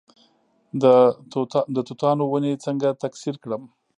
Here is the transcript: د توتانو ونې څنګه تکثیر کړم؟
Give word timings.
د 1.75 1.81
توتانو 1.87 2.23
ونې 2.27 2.53
څنګه 2.65 2.89
تکثیر 3.03 3.35
کړم؟ 3.43 3.63